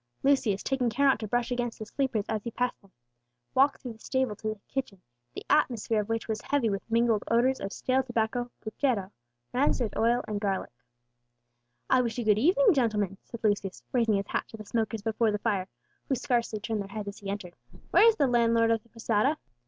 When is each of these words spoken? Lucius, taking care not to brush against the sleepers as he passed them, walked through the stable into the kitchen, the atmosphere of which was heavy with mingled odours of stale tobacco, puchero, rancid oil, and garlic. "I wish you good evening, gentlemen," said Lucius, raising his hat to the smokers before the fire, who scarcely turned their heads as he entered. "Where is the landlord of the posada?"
Lucius, 0.23 0.63
taking 0.63 0.89
care 0.89 1.05
not 1.05 1.19
to 1.19 1.27
brush 1.27 1.51
against 1.51 1.77
the 1.77 1.85
sleepers 1.85 2.25
as 2.27 2.43
he 2.43 2.49
passed 2.49 2.81
them, 2.81 2.91
walked 3.53 3.79
through 3.83 3.93
the 3.93 3.99
stable 3.99 4.31
into 4.31 4.47
the 4.47 4.59
kitchen, 4.67 4.99
the 5.35 5.45
atmosphere 5.47 6.01
of 6.01 6.09
which 6.09 6.27
was 6.27 6.41
heavy 6.41 6.71
with 6.71 6.81
mingled 6.89 7.23
odours 7.27 7.59
of 7.59 7.71
stale 7.71 8.01
tobacco, 8.01 8.49
puchero, 8.61 9.11
rancid 9.53 9.95
oil, 9.95 10.23
and 10.27 10.41
garlic. 10.41 10.71
"I 11.87 12.01
wish 12.01 12.17
you 12.17 12.25
good 12.25 12.39
evening, 12.39 12.73
gentlemen," 12.73 13.19
said 13.23 13.43
Lucius, 13.43 13.83
raising 13.91 14.15
his 14.15 14.25
hat 14.25 14.47
to 14.47 14.57
the 14.57 14.65
smokers 14.65 15.03
before 15.03 15.29
the 15.31 15.37
fire, 15.37 15.67
who 16.09 16.15
scarcely 16.15 16.59
turned 16.59 16.81
their 16.81 16.87
heads 16.87 17.09
as 17.09 17.19
he 17.19 17.29
entered. 17.29 17.55
"Where 17.91 18.07
is 18.07 18.15
the 18.15 18.25
landlord 18.25 18.71
of 18.71 18.81
the 18.81 18.89
posada?" 18.89 19.37